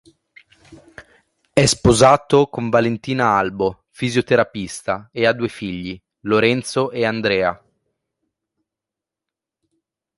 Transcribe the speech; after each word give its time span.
È 1.53 1.63
sposato 1.67 2.47
con 2.47 2.71
Valentina 2.71 3.37
Albo, 3.37 3.85
fisioterapista, 3.91 5.09
e 5.11 5.27
ha 5.27 5.31
due 5.31 5.47
figli: 5.47 6.01
Lorenzo 6.21 6.89
e 6.89 7.05
Andrea. 7.05 7.63